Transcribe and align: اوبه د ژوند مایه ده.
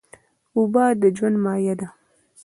اوبه 0.57 0.83
د 1.01 1.03
ژوند 1.17 1.37
مایه 1.43 1.73
ده. 1.79 1.87